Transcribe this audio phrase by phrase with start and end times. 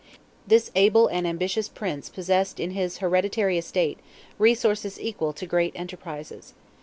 [0.47, 3.99] This able and ambitious Prince possessed in his hereditary estate
[4.39, 6.55] resources equal to great enterprises.